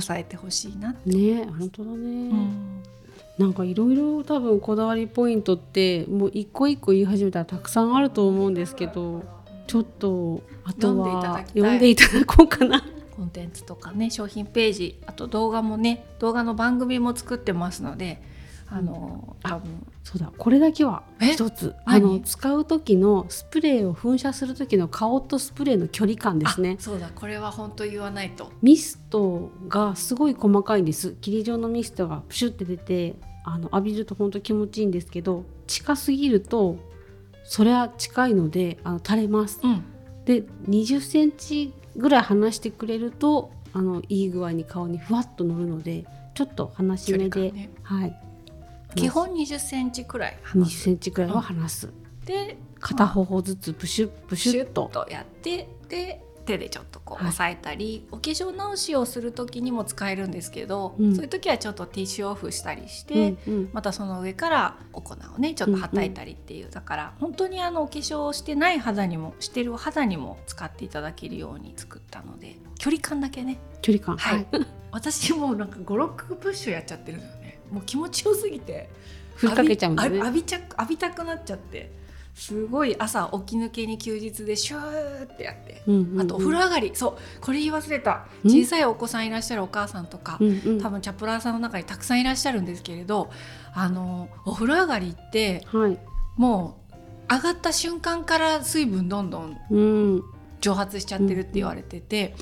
[0.00, 2.82] 抑えてほしいなって、ね本当だね、うん。
[3.38, 9.22] なんかいろいろ多分こだわりポイントってもう一個一個言い始めたらたくさんあると思うんですけど
[9.66, 12.84] ちょっとあとは読んでいただきたい読んでいただこうかな。
[13.16, 18.22] コンテンツとかね商品ページあと動画もね動画の番組も作ってますので
[18.70, 19.50] あの、うん。
[19.50, 19.86] あ多分。
[20.04, 20.32] そうだ。
[20.36, 21.32] これだけはえ？
[21.32, 21.74] 一つ。
[21.84, 26.76] あの何使う時のスプレーを噴射する時の顔とスプレーの距離感ですね。
[26.78, 27.10] あそうだ。
[27.14, 28.52] これは本当言わないと。
[28.62, 31.12] ミストがすごい細かいんです。
[31.20, 36.76] 霧状のミストがプシュって出てあの浴びると本当気持ちいいんですけど近すぎると
[37.44, 39.60] それは近いのであの垂れます。
[39.62, 39.84] うん。
[40.24, 46.04] で20センチぐらい離してくれるとあのいい具合に顔にふわっと乗るので
[46.34, 47.70] ちょっと離し距目で、ね。
[47.82, 48.27] はい
[49.00, 51.92] 基本20センチくらい20離すセンチぐらいは離す、
[52.24, 57.28] で片方ずつプシュップシシュッととやってで手でちょっとこうはい。
[57.28, 61.14] 押さえたり、お化粧直しをする時にも使えるんですけど、うん。
[61.14, 63.70] そういう時はちょっとティッシュオフしたりして、うんうん。
[63.74, 73.58] またその上からお粉をねちょっとはたいたりっていう、だから本当にあのお化粧をしてない肌にもしてるお肌にも使っていただけるように作ったので距離感だけね。
[73.82, 74.16] 距離感。
[74.16, 74.46] はい、
[74.90, 77.20] 私もうなんか56プッシュやっちゃってる
[77.70, 78.88] もう気持ちよすぎて。
[79.36, 80.18] 振りかけちゃうんだね。
[80.18, 81.96] 浴び浴びちゃ浴びたくなっちゃって。
[82.34, 86.20] すごい朝起き抜けに休日でシューってやって、うんうんうん。
[86.20, 86.92] あとお風呂上がり。
[86.94, 87.40] そう。
[87.40, 88.26] これ言い忘れた。
[88.44, 88.50] うん。
[88.50, 90.80] 小さいお子さんいらっしゃるお母さんとか、うんうん。
[90.80, 93.30] 多分チャプラーさんの中にたくさんいらっしゃるんですけれど
[93.74, 95.98] あのお風呂上がりってはい。
[96.36, 100.22] もう上がった瞬間から水分どんどんうん。
[100.60, 102.34] 蒸発しちゃってるって言われてて、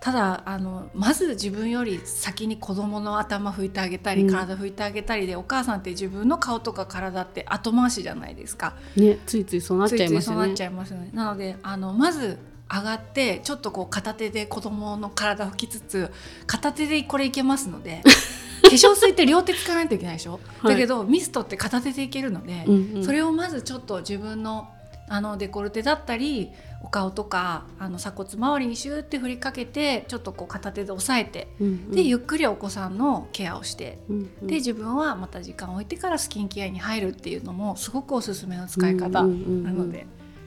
[0.00, 4.30] ただあのまず自分より先に子供の頭拭いてあげたり、うん。
[4.30, 8.74] 体拭いてあげたりでお母さんって自分の顔とか体って後回しじゃないですか。
[8.96, 10.16] ねついついそうなっちゃいますよね。
[10.16, 11.10] ついついそうなっちゃいますよね。
[11.12, 12.38] なのであのまず
[12.72, 16.10] 上がってちょっとこう片手で子供の体拭きつつ
[16.46, 18.02] 片手でこれいけますので
[18.62, 20.74] 化粧水って両手使わないといけないでしょ、はい。
[20.74, 23.04] だけどミストって片手でいけるので、うんうん。
[23.04, 24.70] それをまずちょっと自分の
[25.12, 26.52] あのデコルテだったり
[26.82, 31.90] お顔とかあの鎖骨周りにシューって振りかけてちょっとこう片手で押さえて、うんうん。
[31.90, 34.46] でゆっくりお子さんのケアをしてうんうん。
[34.46, 40.06] で自分はまた時間を置いてからスキンケアに入るっていうのもすごくおすすめの使い方なので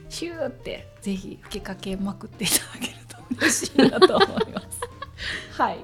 [0.09, 4.79] シューってぜひ吹きかけまくっていただけると嬉しいなと思います。
[5.61, 5.77] はい。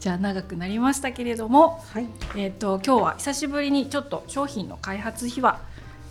[0.00, 2.06] じゃあ長くなりましたけれども、はい。
[2.36, 5.60] えっと今日は久しぶりにちょっと商品の開発秘話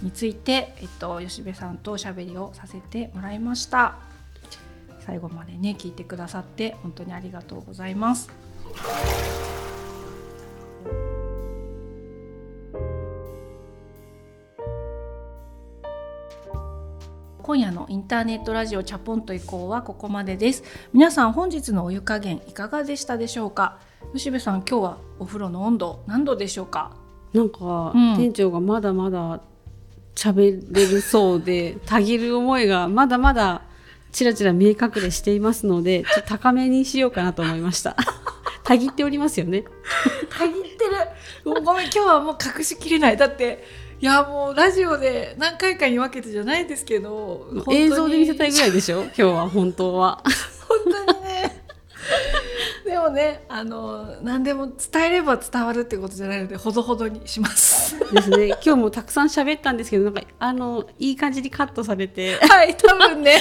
[0.02, 3.96] について、えっと吉部さんとおしゃべりをさせてもらいました。
[5.00, 8.30] 最後までね聞いてくださって本当にありがとうございます。
[17.42, 23.80] 今夜のインターネットラジオチャポンと以降はここまでです皆さん本日のお湯加減いかがでしたでしょうか？
[24.14, 26.92] 吉部さん今日はお風呂の温度何度でしょうか？
[27.32, 29.40] なんか、うん店長がまだまだ
[30.18, 33.62] 喋れるそうで たぎる思いがまだまだ
[34.12, 37.96] ちらちら見え隠れしていますのでちょっと高めにしようかなと思いました。
[38.64, 39.64] たぎっておりますよね。
[40.30, 41.62] たぎってる。
[41.64, 43.18] ごめん今日はもう隠しきれない。
[43.18, 43.64] だって
[44.02, 49.04] いやもうラジオで何回かに分けてじゃないですけど映像で見せたいぐらいでしょ？
[49.04, 50.22] 今日は本当は。
[50.68, 51.17] 本当に
[53.10, 58.00] もねあの何でも伝えれば伝わるってことじゃないのでほどほどにします。
[58.12, 58.48] ですね。
[58.48, 62.38] 今日もたくさん喋ったんですけどなんかあのいい感じにカットされて。
[62.38, 63.38] はい多分ね。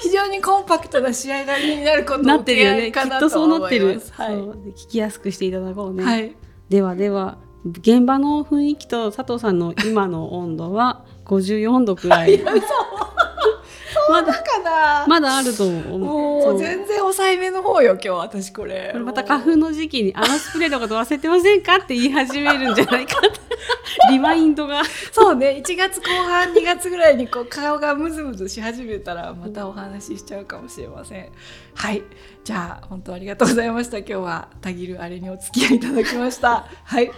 [0.00, 2.92] 非常にコンパクトな試合がになること なってるよね。
[2.92, 4.00] きっとそうなってる。
[4.12, 4.34] はい。
[4.36, 6.34] 聞きやすくしていただこうね、はい。
[6.68, 12.40] ではでは現場の雰囲気と佐藤さんの今の温度は54度くらい
[14.10, 16.52] まだかなまだあると思う。
[16.52, 16.58] うう。
[16.58, 18.90] 全然抑えめの方よ今日私これ。
[18.92, 23.20] これまた花粉の時期にあのスプレーのこと忘れてませんかって言い始めるんじゃないか
[24.10, 24.82] リマインドが。
[25.12, 25.62] そうね。
[25.64, 31.28] 1月後半2月ぐらいにこう顔がムズムズし始めたらまたお話ししちゃうかもしれません。
[31.74, 32.02] はい。
[32.44, 33.98] じゃあ本当ありがとうございました。
[33.98, 36.66] 今日はたぎるあれにお付き合いいただきました。
[36.84, 37.10] はい、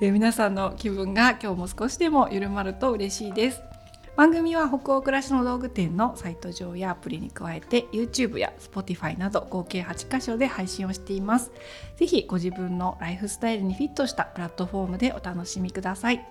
[0.00, 3.75] えー皆さんの気分が今日も少しでも緩まると嬉しいです
[4.16, 11.52] 番組は北欧暮らしの道具店のサイト上やアプリに加えて YouTube や Spotify など合計8カ所で配信をしています
[11.96, 16.26] ぜひご自分のライフスタイルにフィットしたプラットフォームでお楽しみください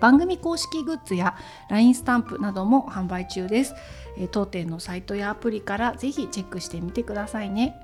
[0.00, 1.36] 番組公式グッズや
[1.70, 3.74] LINE スタンプなども販売中です。
[4.32, 7.76] 当店のサイトやアプリからぜひチェックしてみてくださいね。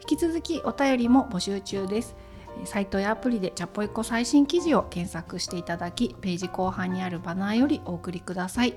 [0.00, 2.16] 引き続きお便りも募集中です。
[2.60, 8.74] えーサイトやアプリでチャポイコ最新記事を検索していただき、ページ後半にあるバナーよりお送りください。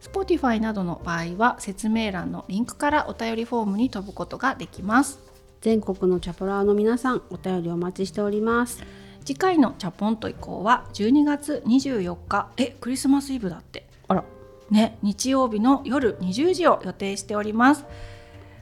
[0.00, 5.28] Spotify などの場合は説明欄のリンクからお便りフォームに飛ぶことができます。
[5.60, 8.82] 全国のチャポラーの皆さんお便りお待ちしております
[9.24, 13.86] 次回のチャポンと以降は12月24日、え、クリスマスイブだって。
[14.08, 14.24] あら
[14.70, 17.84] ね、日曜日の夜20時を予定しております。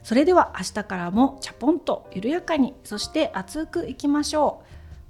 [0.07, 4.63] それでは明日からもチャポンと緩やかにそして熱くいきましょ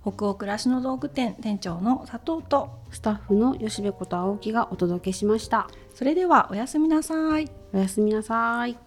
[0.04, 0.12] う。
[0.12, 7.52] 北欧暮らしの道具店店長の佐藤とスタッフの吉部こと青木がお届けしましたそれではおやすみなさい。
[7.74, 8.87] おやすみなさい